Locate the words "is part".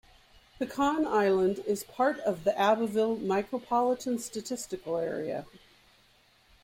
1.67-2.19